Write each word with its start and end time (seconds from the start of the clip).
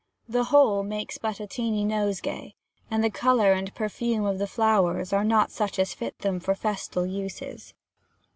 The 0.27 0.45
whole 0.45 0.81
makes 0.81 1.19
but 1.19 1.39
a 1.39 1.45
tiny 1.45 1.85
nosegay, 1.85 2.55
and 2.89 3.03
the 3.03 3.11
colour 3.11 3.53
and 3.53 3.71
perfume 3.75 4.25
of 4.25 4.39
the 4.39 4.47
flowers 4.47 5.13
are 5.13 5.23
not 5.23 5.51
such 5.51 5.77
as 5.77 5.93
fit 5.93 6.17
them 6.17 6.39
for 6.39 6.55
festal 6.55 7.05
uses. 7.05 7.75